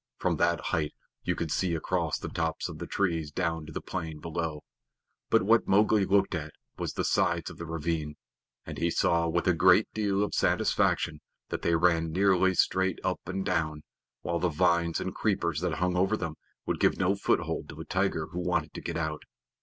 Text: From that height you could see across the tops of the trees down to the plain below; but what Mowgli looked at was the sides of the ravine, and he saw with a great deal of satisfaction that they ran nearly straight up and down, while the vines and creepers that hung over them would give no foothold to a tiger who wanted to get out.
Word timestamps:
From 0.17 0.37
that 0.37 0.59
height 0.73 0.95
you 1.23 1.35
could 1.35 1.51
see 1.51 1.75
across 1.75 2.17
the 2.17 2.27
tops 2.27 2.67
of 2.67 2.79
the 2.79 2.87
trees 2.87 3.31
down 3.31 3.67
to 3.67 3.71
the 3.71 3.83
plain 3.83 4.19
below; 4.19 4.63
but 5.29 5.43
what 5.43 5.67
Mowgli 5.67 6.05
looked 6.05 6.33
at 6.33 6.53
was 6.79 6.93
the 6.93 7.03
sides 7.03 7.51
of 7.51 7.59
the 7.59 7.67
ravine, 7.67 8.15
and 8.65 8.79
he 8.79 8.89
saw 8.89 9.27
with 9.29 9.45
a 9.45 9.53
great 9.53 9.85
deal 9.93 10.23
of 10.23 10.33
satisfaction 10.33 11.21
that 11.49 11.61
they 11.61 11.75
ran 11.75 12.11
nearly 12.11 12.55
straight 12.55 12.97
up 13.03 13.19
and 13.27 13.45
down, 13.45 13.83
while 14.23 14.39
the 14.39 14.49
vines 14.49 14.99
and 14.99 15.13
creepers 15.13 15.59
that 15.61 15.73
hung 15.75 15.95
over 15.95 16.17
them 16.17 16.33
would 16.65 16.79
give 16.79 16.97
no 16.97 17.13
foothold 17.13 17.69
to 17.69 17.79
a 17.79 17.85
tiger 17.85 18.25
who 18.31 18.39
wanted 18.39 18.73
to 18.73 18.81
get 18.81 18.97
out. 18.97 19.21